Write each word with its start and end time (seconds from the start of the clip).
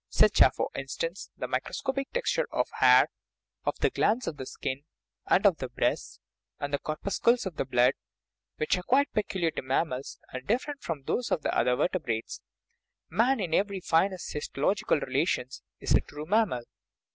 Such 0.09 0.41
are, 0.41 0.49
for 0.49 0.71
instance, 0.73 1.29
the 1.37 1.47
microscopic 1.47 2.11
texture 2.11 2.47
of 2.51 2.67
the 2.69 2.75
hair, 2.83 3.07
of 3.65 3.77
the 3.81 3.91
glands 3.91 4.25
of 4.25 4.37
the 4.37 4.47
skin, 4.47 4.81
and 5.27 5.45
of 5.45 5.57
the 5.57 5.69
breasts, 5.69 6.19
and 6.59 6.73
the 6.73 6.79
corpus 6.79 7.19
cles 7.19 7.45
of 7.45 7.55
the 7.57 7.65
blood, 7.65 7.93
which 8.57 8.75
are 8.79 8.81
quite 8.81 9.13
peculiar 9.13 9.51
to 9.51 9.61
mam 9.61 9.89
mals, 9.89 10.17
and 10.33 10.47
different 10.47 10.81
from 10.81 11.03
those 11.03 11.29
of 11.29 11.43
the 11.43 11.55
other 11.55 11.75
verte 11.75 12.01
brates; 12.01 12.41
man, 13.11 13.39
even 13.41 13.53
in 13.53 13.67
these 13.67 13.85
finest 13.85 14.33
histological 14.33 14.99
rela 14.99 15.27
tions, 15.27 15.61
is 15.79 15.91
a 15.93 16.01
true 16.01 16.25
mammal. 16.25 16.63